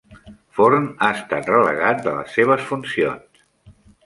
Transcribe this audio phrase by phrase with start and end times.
[0.59, 3.45] Forn ha estat relegat de les seves funcions